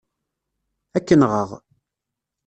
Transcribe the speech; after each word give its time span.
Ad 0.97 1.03
k-nɣeɣ. 1.07 1.49